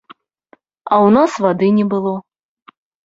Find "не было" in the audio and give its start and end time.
1.77-2.15